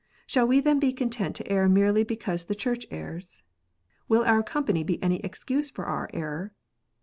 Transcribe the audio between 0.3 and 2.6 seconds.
we then be content to err merely because the